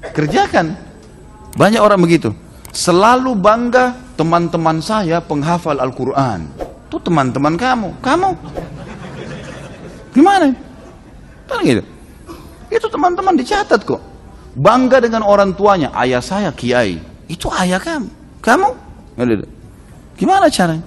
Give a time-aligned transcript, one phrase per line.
[0.00, 0.72] Kerjakan.
[1.54, 2.32] Banyak orang begitu.
[2.72, 6.48] Selalu bangga teman-teman saya penghafal Al-Quran.
[6.88, 7.88] Itu teman-teman kamu.
[8.00, 8.30] Kamu.
[10.16, 10.50] Gimana?
[11.46, 11.82] Kan gitu.
[12.70, 14.00] Itu teman-teman dicatat kok.
[14.54, 15.90] Bangga dengan orang tuanya.
[15.94, 16.98] Ayah saya kiai.
[17.30, 18.08] Itu ayah kamu.
[18.42, 18.68] Kamu?
[19.20, 19.46] Gitu.
[20.16, 20.86] Gimana caranya?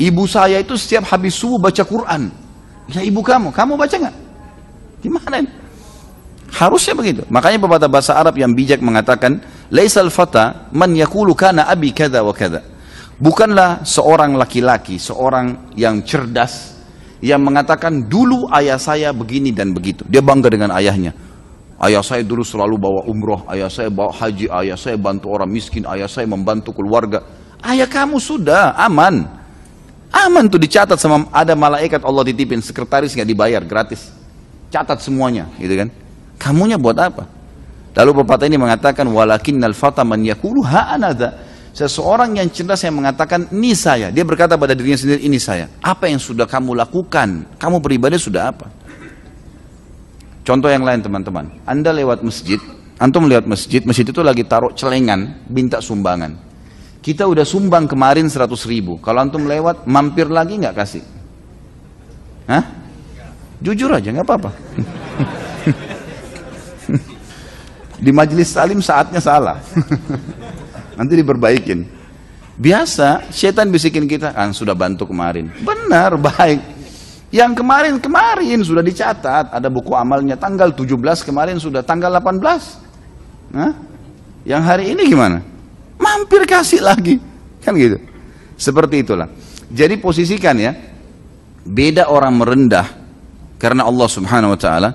[0.00, 2.32] Ibu saya itu setiap habis subuh baca Quran.
[2.90, 3.52] Ya ibu kamu.
[3.52, 4.16] Kamu baca nggak?
[5.00, 5.50] Gimana ini?
[6.50, 7.22] Harusnya begitu.
[7.30, 9.38] Makanya pepatah bahasa Arab yang bijak mengatakan,
[9.70, 12.62] "Laisal fata man yakulu kana abi kada wa kada."
[13.20, 16.80] Bukanlah seorang laki-laki, seorang yang cerdas
[17.20, 20.08] yang mengatakan dulu ayah saya begini dan begitu.
[20.08, 21.12] Dia bangga dengan ayahnya.
[21.80, 25.84] Ayah saya dulu selalu bawa umroh, ayah saya bawa haji, ayah saya bantu orang miskin,
[25.88, 27.24] ayah saya membantu keluarga.
[27.64, 29.24] Ayah kamu sudah aman.
[30.12, 34.12] Aman tuh dicatat sama ada malaikat Allah ditipin, sekretaris nggak dibayar gratis.
[34.68, 35.88] Catat semuanya, gitu kan?
[36.40, 37.28] Kamunya buat apa?
[37.92, 40.96] Lalu pepatah ini mengatakan walakinnal fata man yaqulu ha.
[41.70, 44.10] Seseorang yang cerdas yang mengatakan ini saya.
[44.10, 45.70] Dia berkata pada dirinya sendiri ini saya.
[45.84, 47.46] Apa yang sudah kamu lakukan?
[47.60, 48.66] Kamu pribadi sudah apa?
[50.42, 51.46] Contoh yang lain teman-teman.
[51.62, 52.58] Anda lewat masjid,
[52.98, 56.34] antum lewat masjid, masjid itu lagi taruh celengan, minta sumbangan.
[57.00, 58.98] Kita udah sumbang kemarin 100 ribu.
[58.98, 61.04] Kalau antum lewat, mampir lagi nggak kasih?
[62.50, 62.64] Hah?
[63.62, 64.50] Jujur aja, nggak apa-apa.
[68.00, 69.60] Di majelis salim saatnya salah.
[70.98, 71.84] Nanti diperbaikin.
[72.60, 75.48] Biasa, setan bisikin kita, kan sudah bantu kemarin.
[75.64, 76.60] Benar, baik.
[77.32, 80.92] Yang kemarin-kemarin sudah dicatat, ada buku amalnya tanggal 17
[81.24, 83.54] kemarin sudah tanggal 18.
[83.56, 83.72] Nah,
[84.44, 85.40] yang hari ini gimana?
[85.96, 87.16] Mampir kasih lagi.
[87.64, 87.96] Kan gitu.
[88.60, 89.28] Seperti itulah.
[89.70, 90.76] Jadi posisikan ya,
[91.64, 92.86] beda orang merendah
[93.60, 94.90] karena Allah Subhanahu wa taala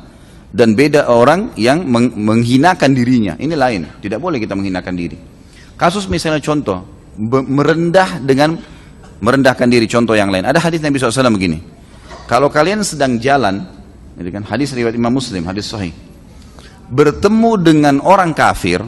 [0.56, 1.84] dan beda orang yang
[2.16, 3.36] menghinakan dirinya.
[3.36, 4.00] Ini lain.
[4.00, 5.20] Tidak boleh kita menghinakan diri.
[5.76, 6.80] Kasus misalnya contoh
[7.20, 8.56] merendah dengan
[9.20, 9.84] merendahkan diri.
[9.92, 10.48] Contoh yang lain.
[10.48, 11.60] Ada hadis Nabi SAW begini.
[12.32, 13.68] Kalau kalian sedang jalan,
[14.16, 15.92] ini kan hadis riwayat Imam Muslim, hadis sahih.
[16.88, 18.80] Bertemu dengan orang kafir,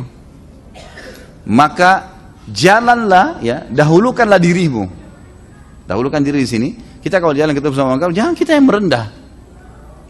[1.44, 2.16] maka
[2.48, 4.88] jalanlah ya, dahulukanlah dirimu.
[5.84, 6.70] Dahulukan diri di sini.
[7.04, 9.06] Kita kalau jalan kita bersama orang kafir, jangan kita yang merendah.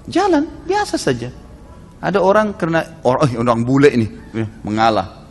[0.07, 1.46] Jalan biasa saja.
[1.97, 5.25] Ada orang karena orang, oh, orang bule ini ya, mengalah,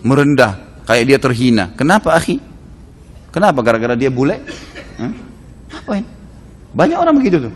[0.00, 1.64] merendah, kayak dia terhina.
[1.76, 2.40] Kenapa akhi?
[3.28, 3.60] Kenapa?
[3.60, 4.40] Gara-gara dia bule?
[5.70, 6.08] Apa ini?
[6.72, 7.54] Banyak orang begitu tuh.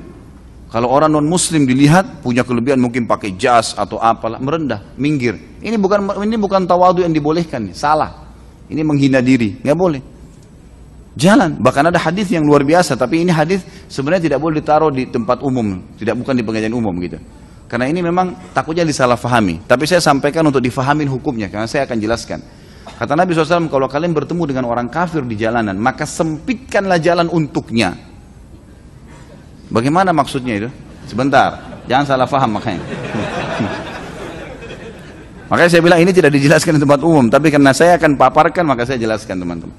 [0.75, 5.39] Kalau orang non muslim dilihat punya kelebihan mungkin pakai jas atau apalah merendah, minggir.
[5.63, 8.11] Ini bukan ini bukan tawadu yang dibolehkan, salah.
[8.67, 10.03] Ini menghina diri, nggak boleh.
[11.15, 15.07] Jalan, bahkan ada hadis yang luar biasa, tapi ini hadis sebenarnya tidak boleh ditaruh di
[15.07, 17.23] tempat umum, tidak bukan di pengajian umum gitu.
[17.75, 19.67] Karena ini memang takutnya disalahfahami.
[19.67, 22.39] Tapi saya sampaikan untuk difahamin hukumnya, karena saya akan jelaskan.
[22.87, 27.99] Kata Nabi SAW, kalau kalian bertemu dengan orang kafir di jalanan, maka sempitkanlah jalan untuknya.
[29.75, 30.71] Bagaimana maksudnya itu?
[31.11, 32.87] Sebentar, jangan salah faham makanya.
[35.51, 38.87] makanya saya bilang ini tidak dijelaskan di tempat umum, tapi karena saya akan paparkan, maka
[38.87, 39.75] saya jelaskan teman-teman.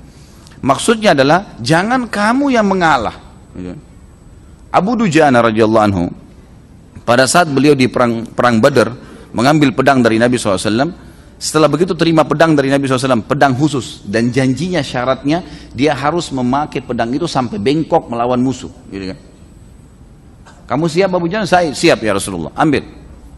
[0.59, 3.23] Maksudnya adalah, jangan kamu yang mengalah.
[4.67, 6.24] Abu Dujana radhiyallahu anhu
[7.05, 8.89] pada saat beliau di perang, perang Badar,
[9.29, 10.89] mengambil pedang dari Nabi SAW,
[11.35, 14.01] setelah begitu terima pedang dari Nabi SAW, pedang khusus.
[14.07, 15.45] Dan janjinya syaratnya,
[15.75, 18.71] dia harus memakai pedang itu sampai bengkok melawan musuh.
[18.89, 19.19] Gitu kan.
[20.65, 21.45] Kamu siap Abu Jana?
[21.45, 22.49] Saya siap ya Rasulullah.
[22.57, 22.81] Ambil.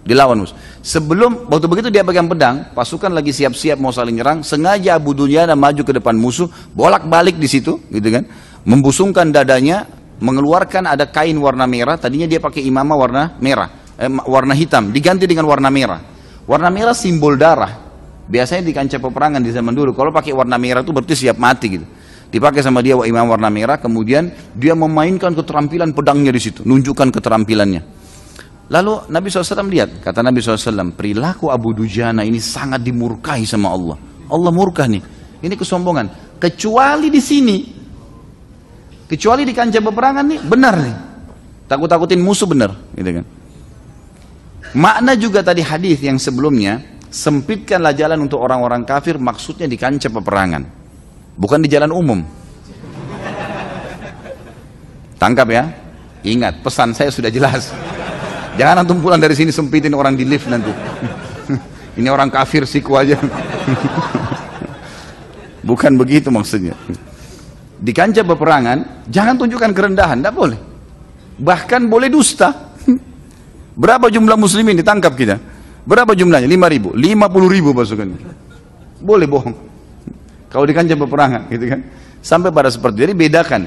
[0.07, 0.55] Dilawan musuh.
[0.79, 5.51] Sebelum, waktu begitu dia pegang pedang, pasukan lagi siap-siap mau saling nyerang, sengaja Abu Dunyana
[5.51, 8.23] maju ke depan musuh, bolak-balik di situ, gitu kan.
[8.63, 9.83] Membusungkan dadanya,
[10.17, 15.29] mengeluarkan ada kain warna merah, tadinya dia pakai imamah warna merah, eh, warna hitam, diganti
[15.29, 16.01] dengan warna merah.
[16.47, 17.85] Warna merah simbol darah.
[18.27, 21.79] Biasanya di kancah peperangan di zaman dulu, kalau pakai warna merah itu berarti siap mati
[21.79, 21.85] gitu.
[22.27, 27.81] Dipakai sama dia imam warna merah, kemudian dia memainkan keterampilan pedangnya di situ, nunjukkan keterampilannya.
[28.67, 33.95] Lalu Nabi SAW lihat, kata Nabi SAW, perilaku Abu Dujana ini sangat dimurkai sama Allah.
[34.27, 34.99] Allah murka nih.
[35.39, 36.35] Ini kesombongan.
[36.35, 37.76] Kecuali di sini,
[39.07, 40.95] Kecuali di kancah peperangan nih, benar nih.
[41.71, 43.25] Takut-takutin musuh benar, gitu kan.
[44.75, 50.67] Makna juga tadi hadis yang sebelumnya, sempitkanlah jalan untuk orang-orang kafir, maksudnya di kancah peperangan.
[51.39, 52.19] Bukan di jalan umum.
[55.15, 55.71] Tangkap ya.
[56.27, 57.71] Ingat, pesan saya sudah jelas.
[58.59, 60.73] Jangan antum pulang dari sini sempitin orang di lift nanti.
[61.99, 63.15] Ini orang kafir siku aja.
[65.67, 66.75] Bukan begitu maksudnya
[67.77, 70.59] di kancah peperangan, jangan tunjukkan kerendahan, tidak boleh.
[71.37, 72.73] Bahkan boleh dusta.
[73.81, 75.37] Berapa jumlah muslimin ditangkap kita?
[75.85, 76.49] Berapa jumlahnya?
[76.49, 76.89] 5 ribu.
[76.97, 78.19] 50 ribu pasukannya.
[78.97, 79.55] Boleh bohong.
[80.51, 81.79] Kalau di kancah peperangan gitu kan.
[82.25, 83.61] Sampai pada seperti Jadi bedakan.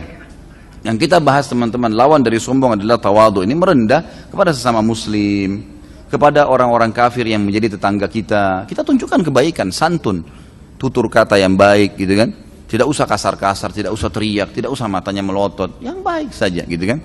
[0.81, 3.45] Yang kita bahas teman-teman, lawan dari sombong adalah tawadu.
[3.45, 5.61] Ini merendah kepada sesama muslim,
[6.09, 8.65] kepada orang-orang kafir yang menjadi tetangga kita.
[8.65, 10.25] Kita tunjukkan kebaikan, santun,
[10.81, 12.33] tutur kata yang baik gitu kan.
[12.71, 17.03] Tidak usah kasar-kasar, tidak usah teriak, tidak usah matanya melotot, yang baik saja gitu kan.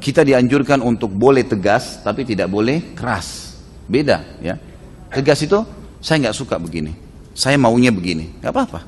[0.00, 3.60] Kita dianjurkan untuk boleh tegas, tapi tidak boleh keras.
[3.84, 4.56] Beda ya.
[5.12, 5.60] Tegas itu
[6.00, 6.96] saya nggak suka begini,
[7.36, 8.80] saya maunya begini, nggak apa-apa.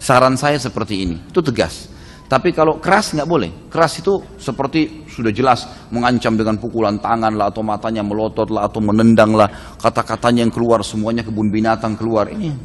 [0.00, 1.92] Saran saya seperti ini, itu tegas.
[2.24, 3.52] Tapi kalau keras nggak boleh.
[3.68, 8.80] Keras itu seperti sudah jelas mengancam dengan pukulan tangan lah atau matanya melotot lah atau
[8.80, 12.56] menendang lah kata-katanya yang keluar semuanya kebun binatang keluar ini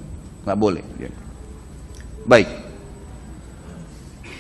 [0.48, 0.84] nggak boleh.
[2.30, 2.48] Baik.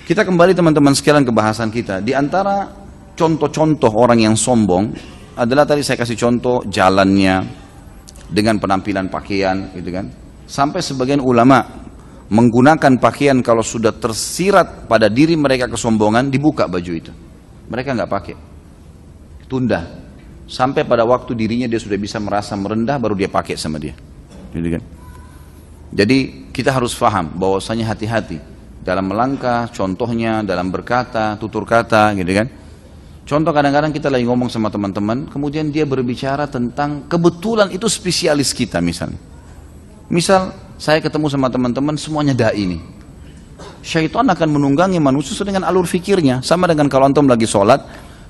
[0.05, 2.05] Kita kembali teman-teman sekalian ke bahasan kita.
[2.05, 2.69] Di antara
[3.17, 4.93] contoh-contoh orang yang sombong
[5.33, 7.41] adalah tadi saya kasih contoh jalannya
[8.29, 10.05] dengan penampilan pakaian gitu kan.
[10.45, 11.65] Sampai sebagian ulama
[12.29, 17.09] menggunakan pakaian kalau sudah tersirat pada diri mereka kesombongan dibuka baju itu
[17.73, 18.35] mereka nggak pakai
[19.49, 19.81] tunda
[20.45, 23.97] sampai pada waktu dirinya dia sudah bisa merasa merendah baru dia pakai sama dia
[24.53, 24.81] gitu kan
[25.89, 28.43] jadi kita harus faham bahwasanya hati-hati
[28.83, 32.47] dalam melangkah contohnya dalam berkata tutur kata gitu kan
[33.23, 38.83] contoh kadang-kadang kita lagi ngomong sama teman-teman kemudian dia berbicara tentang kebetulan itu spesialis kita
[38.83, 39.15] misalnya
[40.11, 42.79] misal saya ketemu sama teman-teman semuanya dai ini.
[43.83, 46.39] Syaitan akan menunggangi manusia dengan alur fikirnya.
[46.39, 47.83] Sama dengan kalau antum lagi sholat,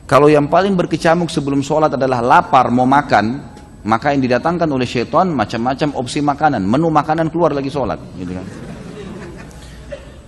[0.09, 3.37] kalau yang paling berkecamuk sebelum sholat adalah lapar mau makan,
[3.83, 7.99] maka yang didatangkan oleh syaitan macam-macam opsi makanan, menu makanan keluar lagi sholat.
[8.19, 8.45] Gitu kan.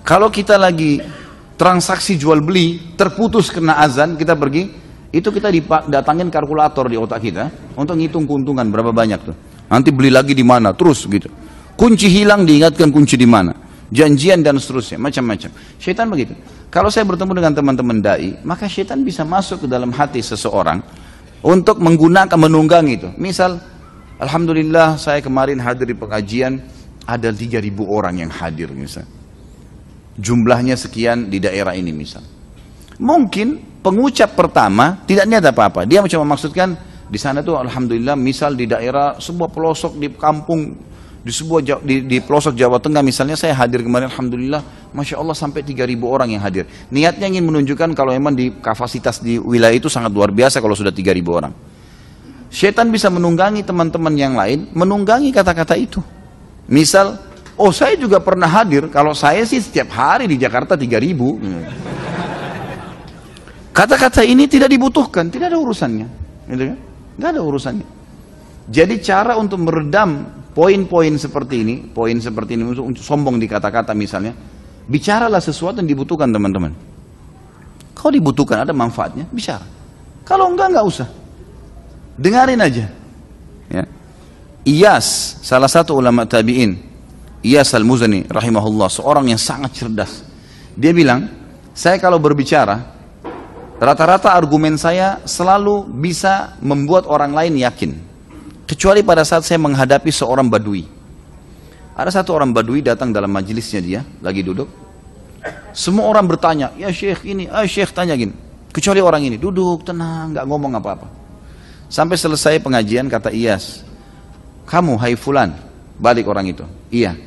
[0.07, 1.03] Kalau kita lagi
[1.59, 4.71] transaksi jual beli terputus kena azan, kita pergi,
[5.11, 5.51] itu kita
[5.91, 9.35] datangin kalkulator di otak kita untuk ngitung keuntungan berapa banyak tuh.
[9.67, 11.27] Nanti beli lagi di mana, terus gitu.
[11.75, 13.55] Kunci hilang diingatkan kunci di mana.
[13.91, 15.51] Janjian dan seterusnya, macam-macam.
[15.75, 16.31] Syaitan begitu.
[16.71, 20.79] Kalau saya bertemu dengan teman-teman dai, maka syaitan bisa masuk ke dalam hati seseorang
[21.41, 23.09] untuk menggunakan menunggang itu.
[23.17, 23.57] Misal,
[24.21, 26.61] Alhamdulillah saya kemarin hadir di pengajian,
[27.09, 29.01] ada 3000 orang yang hadir misal.
[30.13, 32.21] Jumlahnya sekian di daerah ini misal.
[33.01, 35.89] Mungkin pengucap pertama tidak niat apa-apa.
[35.89, 36.77] Dia cuma maksudkan
[37.09, 40.77] di sana tuh alhamdulillah misal di daerah sebuah pelosok di kampung
[41.21, 45.61] di sebuah di, di pelosok Jawa Tengah misalnya saya hadir kemarin Alhamdulillah Masya Allah sampai
[45.61, 46.65] 3000 orang yang hadir.
[46.89, 50.89] Niatnya ingin menunjukkan kalau memang di kapasitas di wilayah itu sangat luar biasa kalau sudah
[50.89, 51.53] 3000 orang.
[52.51, 56.01] Setan bisa menunggangi teman-teman yang lain menunggangi kata-kata itu.
[56.65, 57.21] Misal
[57.53, 61.15] oh saya juga pernah hadir kalau saya sih setiap hari di Jakarta 3000
[63.71, 66.07] kata-kata ini tidak dibutuhkan tidak ada urusannya.
[66.49, 66.77] Gitu kan?
[67.21, 67.87] nggak ada urusannya.
[68.73, 74.35] Jadi cara untuk meredam poin-poin seperti ini, poin seperti ini untuk, sombong di kata-kata misalnya,
[74.87, 76.75] bicaralah sesuatu yang dibutuhkan teman-teman.
[77.95, 79.63] Kalau dibutuhkan ada manfaatnya, bicara.
[80.27, 81.07] Kalau enggak, enggak usah.
[82.17, 82.85] Dengarin aja.
[83.71, 83.83] Ya.
[84.67, 86.77] Iyas, salah satu ulama tabi'in,
[87.41, 90.21] Iyas al-Muzani rahimahullah, seorang yang sangat cerdas.
[90.77, 91.25] Dia bilang,
[91.73, 92.77] saya kalau berbicara,
[93.81, 98.10] rata-rata argumen saya selalu bisa membuat orang lain yakin.
[98.71, 100.87] Kecuali pada saat saya menghadapi seorang badui.
[101.91, 104.71] Ada satu orang badui datang dalam majelisnya dia, lagi duduk.
[105.75, 108.31] Semua orang bertanya, ya syekh ini, ah syekh tanya gini.
[108.71, 111.03] Kecuali orang ini, duduk tenang, nggak ngomong apa-apa.
[111.91, 113.83] Sampai selesai pengajian kata Iyas,
[114.63, 115.51] kamu hai fulan,
[115.99, 116.63] balik orang itu.
[116.87, 117.19] Iya.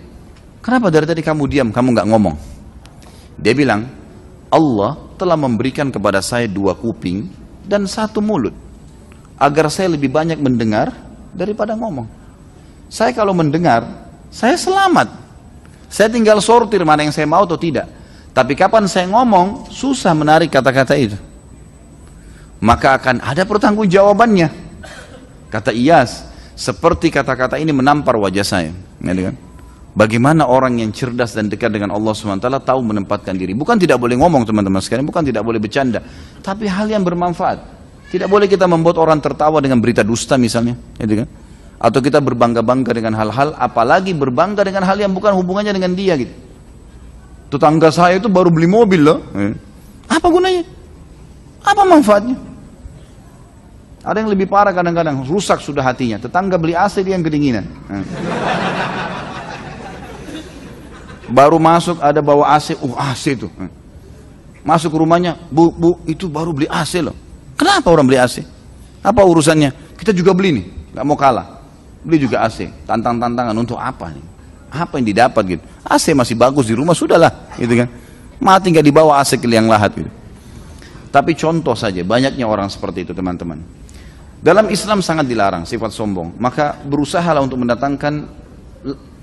[0.65, 2.37] Kenapa dari tadi kamu diam, kamu nggak ngomong?
[3.37, 3.85] Dia bilang,
[4.49, 7.29] Allah telah memberikan kepada saya dua kuping
[7.69, 8.57] dan satu mulut
[9.37, 11.05] agar saya lebih banyak mendengar
[11.35, 12.07] daripada ngomong.
[12.89, 13.85] Saya kalau mendengar,
[14.31, 15.11] saya selamat.
[15.91, 17.87] Saya tinggal sortir mana yang saya mau atau tidak.
[18.35, 21.15] Tapi kapan saya ngomong, susah menarik kata-kata itu.
[22.59, 24.49] Maka akan ada pertanggungjawabannya.
[25.55, 26.27] Kata Iyas,
[26.59, 28.71] seperti kata-kata ini menampar wajah saya.
[28.99, 29.35] Kan?
[29.95, 33.55] Bagaimana orang yang cerdas dan dekat dengan Allah SWT tahu menempatkan diri.
[33.55, 36.03] Bukan tidak boleh ngomong teman-teman sekalian, bukan tidak boleh bercanda.
[36.43, 37.74] Tapi hal yang bermanfaat.
[38.15, 41.29] Tidak boleh kita membuat orang tertawa dengan berita dusta misalnya, gitu kan?
[41.83, 46.31] Atau kita berbangga-bangga dengan hal-hal, apalagi berbangga dengan hal yang bukan hubungannya dengan dia gitu.
[47.51, 49.19] Tetangga saya itu baru beli mobil loh.
[49.35, 49.59] Eh.
[50.07, 50.63] Apa gunanya?
[51.67, 52.39] Apa manfaatnya?
[54.07, 56.23] Ada yang lebih parah kadang-kadang, rusak sudah hatinya.
[56.23, 57.67] Tetangga beli AC dia yang kedinginan.
[57.67, 58.05] Eh.
[61.35, 63.51] Baru masuk ada bawa AC, uh AC itu.
[64.63, 67.24] Masuk rumahnya, bu, bu itu baru beli AC loh.
[67.75, 68.47] Kenapa orang beli AC?
[69.03, 69.99] Apa urusannya?
[69.99, 71.59] Kita juga beli nih, nggak mau kalah.
[72.07, 72.71] beli juga AC.
[72.87, 74.23] Tantang-tantangan untuk apa nih?
[74.71, 75.63] Apa yang didapat gitu?
[75.83, 77.91] AC masih bagus di rumah, sudahlah, gitu kan.
[78.39, 80.11] Mati nggak dibawa AC ke liang lahat gitu.
[81.11, 83.59] Tapi contoh saja, banyaknya orang seperti itu teman-teman.
[84.39, 86.39] Dalam Islam sangat dilarang sifat sombong.
[86.39, 88.15] Maka berusahalah untuk mendatangkan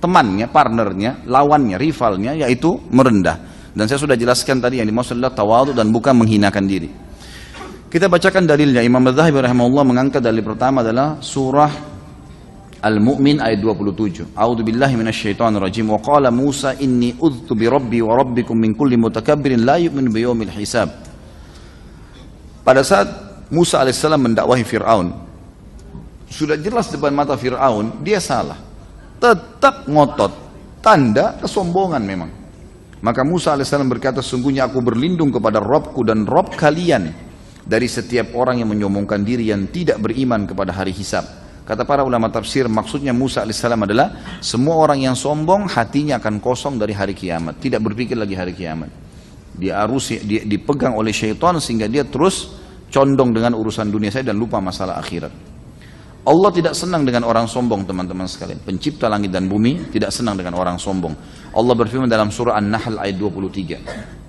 [0.03, 3.39] temannya, partnernya, lawannya, rivalnya, yaitu merendah.
[3.71, 7.10] Dan saya sudah jelaskan tadi yang dimaksud adalah tawadu dan bukan menghinakan diri.
[7.91, 8.79] Kita bacakan dalilnya.
[8.79, 11.67] Imam Al-Zahabi rahimahullah mengangkat dalil pertama adalah surah
[12.79, 14.31] Al-Mu'min ayat 27.
[14.31, 15.91] A'udzu billahi minasyaitonir rajim.
[15.91, 20.23] Wa qala Musa inni udhtu bi rabbi wa rabbikum min kulli mutakabbirin la yu'minu bi
[20.55, 20.87] hisab.
[22.63, 23.11] Pada saat
[23.51, 25.11] Musa alaihissalam mendakwahi Fir'aun,
[26.31, 28.55] sudah jelas depan mata Fir'aun, dia salah.
[29.19, 30.31] Tetap ngotot.
[30.79, 32.31] Tanda kesombongan memang.
[33.03, 37.30] Maka Musa alaihissalam berkata, sungguhnya aku berlindung kepada Robku dan Rob kalian
[37.65, 41.23] dari setiap orang yang menyombongkan diri yang tidak beriman kepada hari hisab.
[41.61, 46.81] Kata para ulama tafsir, maksudnya Musa alaihissalam adalah semua orang yang sombong hatinya akan kosong
[46.81, 48.89] dari hari kiamat, tidak berpikir lagi hari kiamat.
[49.55, 52.57] Dia harus dia dipegang oleh syaitan sehingga dia terus
[52.89, 55.31] condong dengan urusan dunia saya dan lupa masalah akhirat.
[56.21, 58.61] Allah tidak senang dengan orang sombong teman-teman sekalian.
[58.61, 61.17] Pencipta langit dan bumi tidak senang dengan orang sombong.
[61.55, 64.20] Allah berfirman dalam surah An-Nahl ayat 23.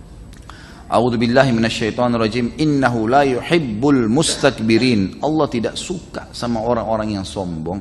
[0.92, 2.52] A'udzu billahi minasyaitonir rajim.
[2.60, 5.24] Innahu la yuhibbul mustakbirin.
[5.24, 7.80] Allah tidak suka sama orang-orang yang sombong.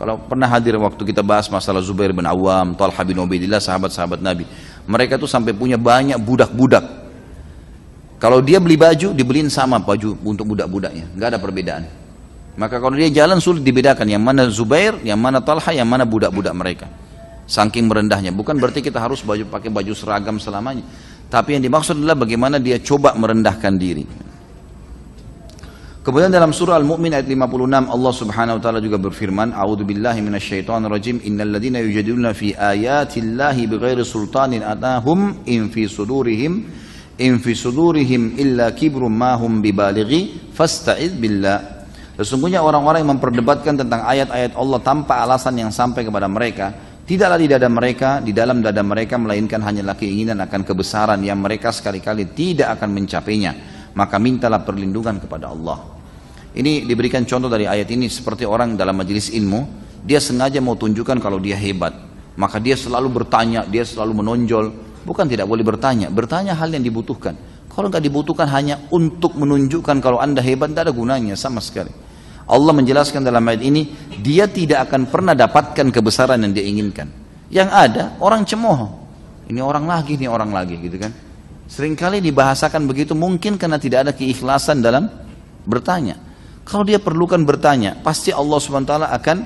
[0.00, 4.48] Kalau pernah hadir waktu kita bahas masalah Zubair bin Awam, Talha bin Ubaidillah, sahabat-sahabat Nabi.
[4.88, 6.84] Mereka tuh sampai punya banyak budak-budak.
[8.16, 11.12] Kalau dia beli baju, dibeliin sama baju untuk budak-budaknya.
[11.12, 11.84] Nggak ada perbedaan.
[12.56, 16.56] Maka kalau dia jalan sulit dibedakan yang mana Zubair, yang mana Talha, yang mana budak-budak
[16.56, 16.88] mereka.
[17.44, 18.32] Saking merendahnya.
[18.32, 20.82] Bukan berarti kita harus baju pakai baju seragam selamanya.
[21.36, 24.08] Tapi yang dimaksud adalah bagaimana dia coba merendahkan diri.
[26.00, 30.88] Kemudian dalam surah Al-Mu'min ayat 56 Allah Subhanahu wa taala juga berfirman, "A'udzu billahi minasyaitonir
[30.88, 31.20] rajim.
[31.28, 36.64] Innal ladzina yujadiluna fi ayatillahi bighairi sultanin atahum in fi sudurihim
[37.20, 44.08] in fi sudurihim illa kibrum ma hum bibalighi fasta'iz billah." Sesungguhnya orang-orang yang memperdebatkan tentang
[44.08, 46.72] ayat-ayat Allah tanpa alasan yang sampai kepada mereka,
[47.06, 51.70] Tidaklah di dada mereka, di dalam dada mereka melainkan hanyalah keinginan akan kebesaran yang mereka
[51.70, 53.52] sekali-kali tidak akan mencapainya.
[53.94, 55.86] Maka mintalah perlindungan kepada Allah.
[56.50, 61.22] Ini diberikan contoh dari ayat ini seperti orang dalam majelis ilmu, dia sengaja mau tunjukkan
[61.22, 61.94] kalau dia hebat.
[62.34, 64.66] Maka dia selalu bertanya, dia selalu menonjol.
[65.06, 67.38] Bukan tidak boleh bertanya, bertanya hal yang dibutuhkan.
[67.70, 71.94] Kalau nggak dibutuhkan hanya untuk menunjukkan kalau anda hebat, tidak ada gunanya sama sekali.
[72.46, 73.90] Allah menjelaskan dalam ayat ini,
[74.22, 77.10] dia tidak akan pernah dapatkan kebesaran yang dia inginkan.
[77.50, 79.06] Yang ada orang cemooh.
[79.50, 81.10] Ini orang lagi, ini orang lagi gitu kan.
[81.66, 85.10] Seringkali dibahasakan begitu mungkin karena tidak ada keikhlasan dalam
[85.66, 86.14] bertanya.
[86.62, 89.36] Kalau dia perlukan bertanya, pasti Allah SWT akan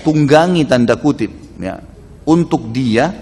[0.00, 1.80] tunggangi tanda kutip ya.
[2.28, 3.12] Untuk dia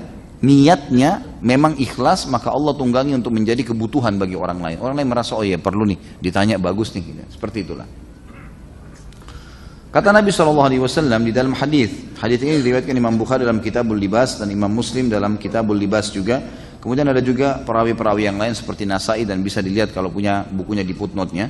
[0.42, 4.78] niatnya memang ikhlas maka Allah tunggangi untuk menjadi kebutuhan bagi orang lain.
[4.78, 7.22] Orang lain merasa oh iya perlu nih ditanya bagus nih gitu.
[7.34, 8.05] Seperti itulah.
[9.96, 10.68] Kata Nabi SAW
[11.24, 11.88] di dalam hadis,
[12.20, 16.36] hadis ini diriwayatkan Imam Bukhari dalam Kitabul Libas dan Imam Muslim dalam Kitabul Libas juga.
[16.84, 20.92] Kemudian ada juga perawi-perawi yang lain seperti Nasai dan bisa dilihat kalau punya bukunya di
[20.92, 21.48] footnote-nya.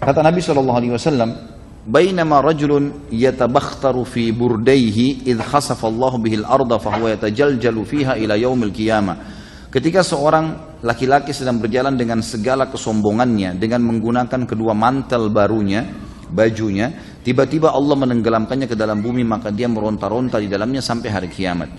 [0.00, 1.52] Kata Nabi SAW,
[1.84, 5.44] Bainama rajulun yatabakhtaru fi burdaihi idh
[6.24, 9.20] bihil arda fahuwa yatajaljalu fiha ila yaumil qiyamah.
[9.68, 15.84] Ketika seorang laki-laki sedang berjalan dengan segala kesombongannya dengan menggunakan kedua mantel barunya,
[16.34, 21.72] bajunya, Tiba-tiba Allah menenggelamkannya ke dalam bumi maka dia meronta-ronta di dalamnya sampai hari kiamat.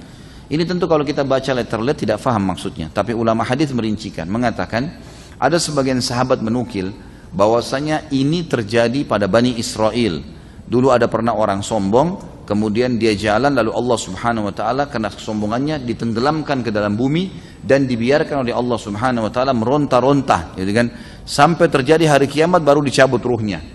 [0.49, 2.89] Ini tentu kalau kita baca letterlet tidak faham maksudnya.
[2.89, 4.89] Tapi ulama hadis merincikan, mengatakan
[5.37, 6.89] ada sebagian sahabat menukil
[7.29, 10.21] bahwasanya ini terjadi pada Bani Israel.
[10.65, 15.81] Dulu ada pernah orang sombong, kemudian dia jalan lalu Allah Subhanahu wa taala karena kesombongannya
[15.85, 17.29] ditenggelamkan ke dalam bumi
[17.61, 20.89] dan dibiarkan oleh Allah Subhanahu wa taala meronta-ronta, gitu kan?
[21.21, 23.74] Sampai terjadi hari kiamat baru dicabut ruhnya ya,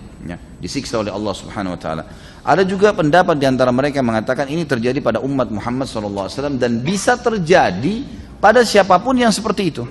[0.61, 2.03] disiksa oleh Allah Subhanahu wa taala.
[2.45, 6.81] Ada juga pendapat di antara mereka yang mengatakan ini terjadi pada umat Muhammad SAW dan
[6.85, 8.05] bisa terjadi
[8.37, 9.83] pada siapa pun yang seperti itu.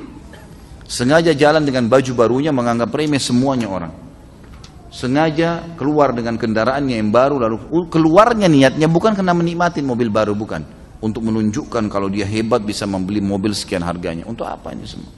[0.86, 3.94] Sengaja jalan dengan baju barunya menganggap remeh semuanya orang.
[4.90, 10.62] Sengaja keluar dengan kendaraannya yang baru lalu keluarnya niatnya bukan karena menikmati mobil baru bukan.
[11.00, 14.26] Untuk menunjukkan kalau dia hebat bisa membeli mobil sekian harganya.
[14.26, 15.08] Untuk apa ini semua?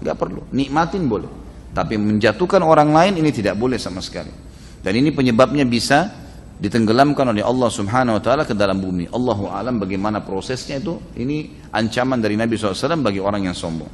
[0.00, 0.42] Gak perlu.
[0.50, 1.30] Nikmatin boleh.
[1.76, 4.43] Tapi menjatuhkan orang lain ini tidak boleh sama sekali.
[4.84, 6.12] Dan ini penyebabnya bisa
[6.60, 9.08] ditenggelamkan oleh Allah Subhanahu wa taala ke dalam bumi.
[9.08, 11.00] Allahu alam bagaimana prosesnya itu?
[11.16, 13.88] Ini ancaman dari Nabi SAW bagi orang yang sombong.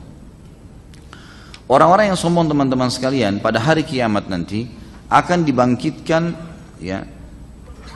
[1.71, 4.67] Orang-orang yang sombong teman-teman sekalian pada hari kiamat nanti
[5.07, 6.35] akan dibangkitkan
[6.83, 7.07] ya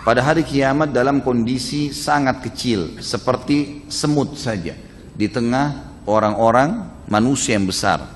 [0.07, 4.79] pada hari kiamat dalam kondisi sangat kecil seperti semut saja
[5.11, 8.07] di tengah orang-orang manusia yang besar.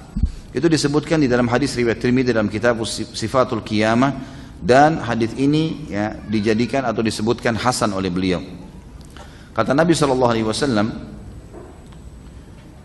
[0.54, 6.18] Itu disebutkan di dalam hadis riwayat Tirmidzi dalam kitab Sifatul Qiyamah dan hadis ini ya
[6.26, 8.42] dijadikan atau disebutkan hasan oleh beliau.
[9.54, 10.86] Kata Nabi sallallahu alaihi wasallam,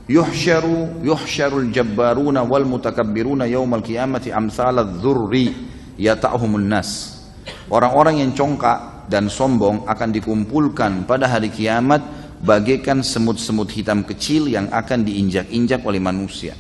[0.06, 5.54] "Yuhsyaru yuhsyarul jabbaruna wal mutakabbiruna yaumal qiyamati amsalad dzurri
[5.98, 7.22] yata'humun nas."
[7.70, 12.02] Orang-orang yang congkak dan sombong akan dikumpulkan pada hari kiamat
[12.44, 16.54] bagaikan semut-semut hitam kecil yang akan diinjak-injak oleh manusia.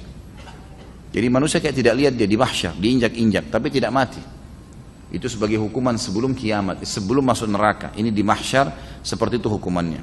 [1.13, 4.42] Jadi manusia kayak tidak lihat dia di mahsyar, diinjak-injak, tapi tidak mati.
[5.13, 7.93] Itu sebagai hukuman sebelum kiamat, sebelum masuk neraka.
[7.93, 10.01] Ini di mahsyar seperti itu hukumannya.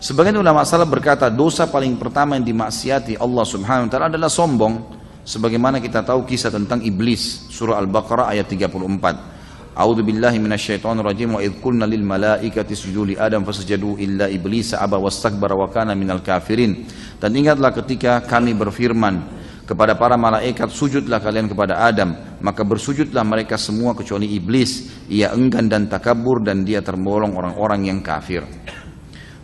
[0.00, 5.04] Sebagian ulama salaf berkata dosa paling pertama yang dimaksiati Allah Subhanahu wa taala adalah sombong.
[5.24, 9.76] Sebagaimana kita tahu kisah tentang iblis surah Al-Baqarah ayat 34.
[9.76, 14.70] A'udzu billahi minasyaitonir rajim wa idh qulna lil malaikati isjudu li Adam fasajadu illa iblis
[14.76, 16.84] aba wastakbara wa kana minal kafirin.
[17.18, 19.33] Dan ingatlah ketika kami berfirman
[19.64, 25.68] kepada para malaikat sujudlah kalian kepada Adam maka bersujudlah mereka semua kecuali iblis ia enggan
[25.68, 28.44] dan takabur dan dia terbolong orang-orang yang kafir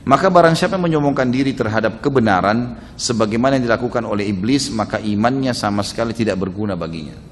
[0.04, 5.56] maka barang siapa yang menyombongkan diri terhadap kebenaran sebagaimana yang dilakukan oleh iblis maka imannya
[5.56, 7.30] sama sekali tidak berguna baginya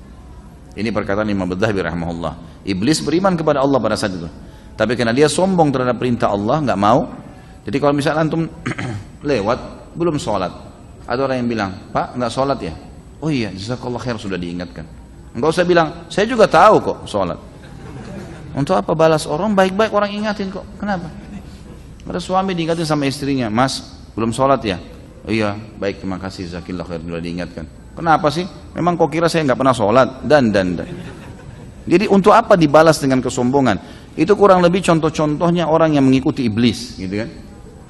[0.79, 2.63] ini perkataan Imam Badhabi rahimahullah.
[2.63, 4.31] Iblis beriman kepada Allah pada saat itu.
[4.79, 7.11] Tapi karena dia sombong terhadap perintah Allah, nggak mau.
[7.67, 8.47] Jadi kalau misalnya antum
[9.31, 9.59] lewat
[9.99, 10.55] belum sholat,
[11.09, 12.77] ada orang yang bilang, Pak nggak sholat ya?
[13.25, 14.85] Oh iya, jazakallah khair sudah diingatkan.
[15.33, 17.41] Enggak usah bilang, saya juga tahu kok sholat.
[18.53, 20.69] Untuk apa balas orang baik-baik orang ingatin kok?
[20.77, 21.09] Kenapa?
[22.05, 23.81] Ada suami diingatin sama istrinya, Mas
[24.13, 24.77] belum sholat ya?
[25.25, 27.65] Oh iya, baik terima kasih, jazakallah khair sudah diingatkan.
[27.97, 28.45] Kenapa sih?
[28.77, 30.89] Memang kau kira saya nggak pernah sholat dan dan dan.
[31.89, 33.81] Jadi untuk apa dibalas dengan kesombongan?
[34.13, 37.29] Itu kurang lebih contoh-contohnya orang yang mengikuti iblis, gitu kan?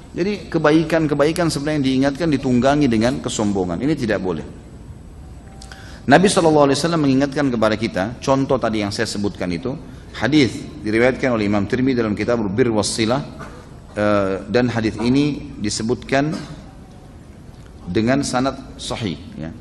[0.09, 3.77] Jadi kebaikan-kebaikan sebenarnya diingatkan ditunggangi dengan kesombongan.
[3.77, 4.45] Ini tidak boleh.
[6.09, 9.77] Nabi SAW mengingatkan kepada kita, contoh tadi yang saya sebutkan itu,
[10.17, 13.21] hadis diriwayatkan oleh Imam Tirmidzi dalam kitab Bir Wassilah
[13.93, 16.33] eh, dan hadis ini disebutkan
[17.85, 19.21] dengan sanad sahih.
[19.37, 19.53] Ya.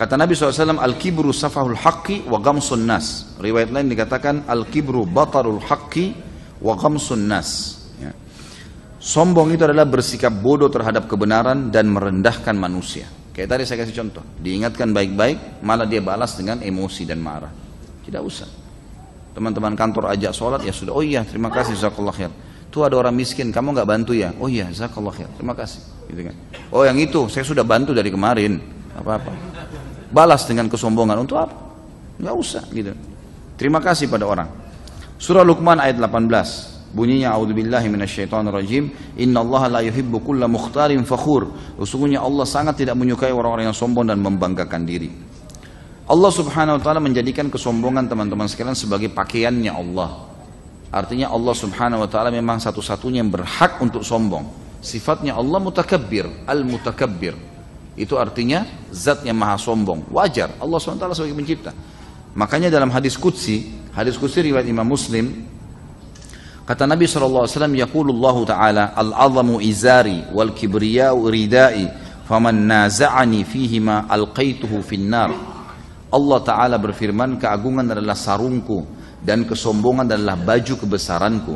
[0.00, 3.36] Kata Nabi SAW, Al-kibru safahul haqqi wa gamsun nas.
[3.36, 6.16] Riwayat lain dikatakan, Al-kibru batarul haqqi
[6.64, 7.75] wa gamsun nas.
[9.06, 13.06] Sombong itu adalah bersikap bodoh terhadap kebenaran dan merendahkan manusia.
[13.30, 14.24] Kayak tadi saya kasih contoh.
[14.42, 17.52] Diingatkan baik-baik, malah dia balas dengan emosi dan marah.
[18.02, 18.50] Tidak usah.
[19.30, 20.90] Teman-teman kantor ajak sholat, ya sudah.
[20.90, 22.32] Oh iya, terima kasih, Zakallah khair.
[22.74, 24.34] Tuh ada orang miskin, kamu nggak bantu ya?
[24.42, 25.30] Oh iya, Zakallah khair.
[25.38, 25.78] Terima kasih.
[26.10, 26.34] Gitu kan.
[26.74, 28.58] Oh yang itu, saya sudah bantu dari kemarin.
[28.96, 29.56] Apa-apa
[30.10, 31.54] balas dengan kesombongan untuk apa?
[32.16, 32.96] Enggak usah gitu.
[33.60, 34.48] Terima kasih pada orang.
[35.16, 36.75] Surah Luqman ayat 18.
[36.96, 38.88] Bunyinya a'udzubillahi minasyaitonirrajim.
[39.20, 41.52] Innallaha la yuhibbu kulla mukhtarin fakhur.
[41.76, 45.12] Sesungguhnya Allah sangat tidak menyukai orang-orang yang sombong dan membanggakan diri.
[46.08, 50.24] Allah Subhanahu wa taala menjadikan kesombongan teman-teman sekalian sebagai pakaiannya Allah.
[50.88, 54.48] Artinya Allah Subhanahu wa taala memang satu-satunya yang berhak untuk sombong.
[54.80, 57.36] Sifatnya Allah mutakabbir, al-mutakabbir.
[57.98, 60.08] Itu artinya zat yang maha sombong.
[60.12, 61.72] Wajar Allah SWT sebagai pencipta.
[62.36, 65.48] Makanya dalam hadis Qudsi, hadis Qudsi riwayat Imam Muslim,
[66.66, 71.86] kata Nabi SAW, Yaqulullahu ta'ala, Al-azamu izari wal kibriyau ridai,
[72.26, 75.30] faman naza'ani fihima alqaituhu finnar.
[76.10, 78.82] Allah Ta'ala berfirman, keagungan adalah sarungku,
[79.22, 81.54] dan kesombongan adalah baju kebesaranku.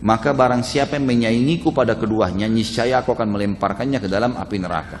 [0.00, 4.98] Maka barang siapa yang menyaingiku pada keduanya, niscaya aku akan melemparkannya ke dalam api neraka.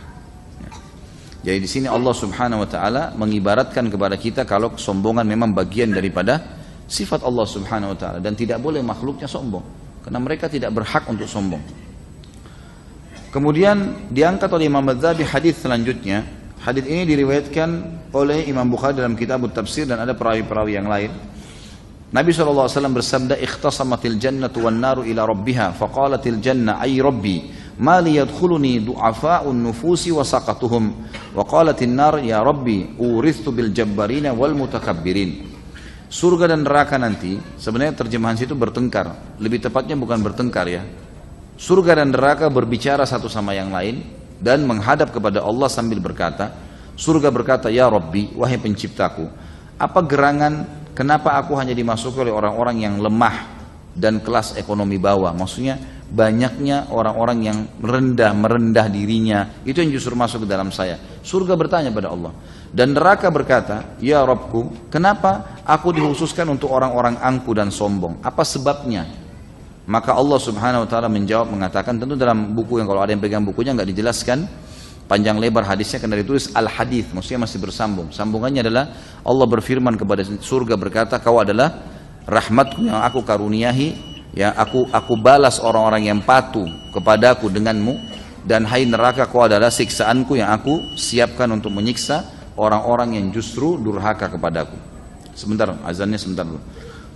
[1.40, 6.59] Jadi di sini Allah Subhanahu wa taala mengibaratkan kepada kita kalau kesombongan memang bagian daripada
[6.90, 9.62] sifat Allah Subhanahu wa taala dan tidak boleh makhluknya sombong
[10.02, 11.62] karena mereka tidak berhak untuk sombong.
[13.30, 16.26] Kemudian diangkat oleh Imam Madzhabi hadis selanjutnya.
[16.60, 17.70] Hadis ini diriwayatkan
[18.12, 21.08] oleh Imam Bukhari dalam kitab tafsir dan ada perawi-perawi yang lain.
[22.10, 27.48] Nabi SAW bersabda, "Ikhtasamatil jannatu wan naru ila rabbiha, faqalatil janna ay rabbi,
[27.80, 30.84] ma li yadkhuluni du'afa'un nufusi wa saqatuhum
[31.32, 35.48] wa qalatin nar ya rabbi urithu bil jabbarina wal mutakabbirin
[36.10, 39.38] surga dan neraka nanti sebenarnya terjemahan situ bertengkar.
[39.38, 40.82] Lebih tepatnya bukan bertengkar ya.
[41.54, 44.02] Surga dan neraka berbicara satu sama yang lain
[44.40, 46.50] dan menghadap kepada Allah sambil berkata
[46.96, 49.28] surga berkata ya rabbi wahai penciptaku
[49.76, 53.60] apa gerangan kenapa aku hanya dimasuki oleh orang-orang yang lemah
[53.92, 55.76] dan kelas ekonomi bawah maksudnya
[56.10, 59.46] banyaknya orang-orang yang merendah merendah dirinya.
[59.62, 60.98] Itu yang justru masuk ke dalam saya.
[61.22, 62.34] Surga bertanya pada Allah.
[62.70, 68.18] Dan neraka berkata ya Robku kenapa aku dikhususkan untuk orang-orang angku dan sombong.
[68.26, 69.06] Apa sebabnya?
[69.86, 73.46] Maka Allah Subhanahu wa taala menjawab mengatakan tentu dalam buku yang kalau ada yang pegang
[73.46, 74.50] bukunya nggak dijelaskan
[75.06, 78.10] panjang lebar hadisnya karena ditulis al hadis maksudnya masih bersambung.
[78.10, 78.84] Sambungannya adalah
[79.22, 81.86] Allah berfirman kepada surga berkata kau adalah
[82.26, 83.94] rahmatku yang aku karuniahi
[84.34, 87.98] ya aku aku balas orang-orang yang patuh kepadaku denganmu
[88.46, 92.22] dan hai neraka kau adalah siksaanku yang aku siapkan untuk menyiksa
[92.54, 94.89] orang-orang yang justru durhaka kepadaku.
[95.40, 96.60] Sebentar, azannya sebentar dulu.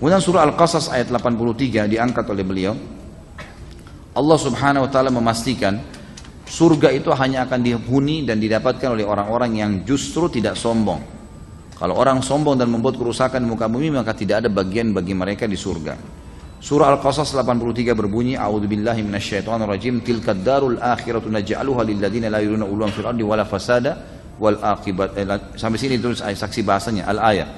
[0.01, 2.73] Kemudian surah Al-Qasas ayat 83 diangkat oleh beliau.
[4.17, 5.77] Allah Subhanahu wa taala memastikan
[6.49, 11.03] surga itu hanya akan dihuni dan didapatkan oleh orang-orang yang justru tidak sombong.
[11.77, 15.45] Kalau orang sombong dan membuat kerusakan di muka bumi maka tidak ada bagian bagi mereka
[15.45, 15.99] di surga.
[16.65, 22.89] Surah Al-Qasas 83 berbunyi A'udzubillahi minasyaitonirrajim tilkad darul akhiratu naj'aluha lil ladzina la yuriduna uluwan
[22.89, 24.01] fil ardi wala fasada
[24.41, 27.49] wal akibat eh, sampai sini tulis saksi bahasanya al ayat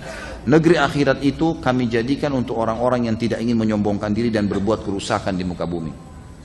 [0.46, 5.34] Negeri akhirat itu kami jadikan untuk orang-orang yang tidak ingin menyombongkan diri dan berbuat kerusakan
[5.34, 5.90] di muka bumi.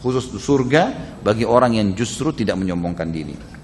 [0.01, 0.89] Khusus surga
[1.21, 3.60] bagi orang yang justru tidak menyombongkan diri.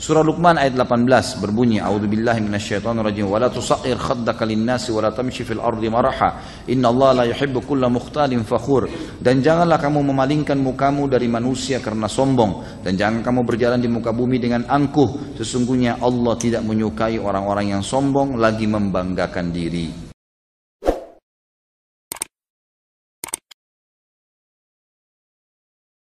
[0.00, 5.44] Surah Luqman ayat 18 berbunyi A'udzubillahi minasyaitonirrajim wa la tusair khaddaka lin-nasi wa la tamshi
[5.44, 6.40] fil ardi maraha.
[6.72, 8.88] Innallaha la yuhibbu kulla mukhtalin fakhur.
[9.20, 12.80] Dan janganlah kamu memalingkan mukamu dari manusia karena sombong.
[12.80, 15.36] Dan jangan kamu berjalan di muka bumi dengan angkuh.
[15.36, 20.08] Sesungguhnya Allah tidak menyukai orang-orang yang sombong lagi membanggakan diri.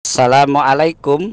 [0.04, 1.32] Assalamualaikum